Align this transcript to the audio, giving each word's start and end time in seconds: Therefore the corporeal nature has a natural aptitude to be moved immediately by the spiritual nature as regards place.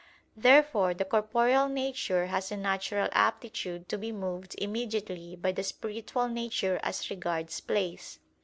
Therefore 0.35 0.95
the 0.95 1.05
corporeal 1.05 1.69
nature 1.69 2.25
has 2.25 2.51
a 2.51 2.57
natural 2.57 3.07
aptitude 3.11 3.87
to 3.89 3.99
be 3.99 4.11
moved 4.11 4.55
immediately 4.57 5.35
by 5.35 5.51
the 5.51 5.61
spiritual 5.61 6.27
nature 6.27 6.79
as 6.81 7.11
regards 7.11 7.59
place. 7.59 8.17